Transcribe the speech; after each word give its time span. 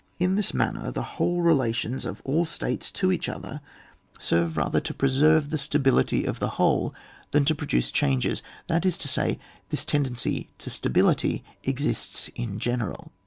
In 0.17 0.33
this 0.33 0.51
manner 0.51 0.89
the 0.91 1.03
whole 1.21 1.43
relations 1.43 2.05
of 2.05 2.23
all 2.25 2.43
states 2.43 2.89
to 2.93 3.11
each 3.11 3.29
other 3.29 3.61
serve 4.17 4.57
rather 4.57 4.79
to 4.79 4.95
pre 4.95 5.07
VOL. 5.07 5.13
n. 5.13 5.19
G 5.19 5.19
serve 5.19 5.49
the 5.51 5.57
stability 5.59 6.25
of 6.25 6.39
the 6.39 6.47
whole 6.57 6.95
than 7.29 7.45
to 7.45 7.53
produce 7.53 7.91
changes, 7.91 8.41
that 8.65 8.83
is 8.83 8.97
to 8.97 9.07
say, 9.07 9.37
this 9.69 9.85
tendency 9.85 10.49
to 10.57 10.71
stability 10.71 11.43
exists 11.63 12.29
in 12.33 12.57
general. 12.57 13.11